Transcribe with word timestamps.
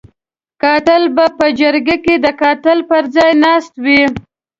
قاتل 0.63 1.03
به 1.15 1.25
په 1.37 1.45
جرګه 1.59 1.95
کې 2.05 2.15
د 2.25 2.27
قاتل 2.41 2.79
پر 2.89 3.03
ځای 3.15 3.31
ناست 3.43 3.73
وو. 3.83 4.01